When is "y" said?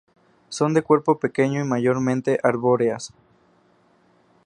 1.61-1.63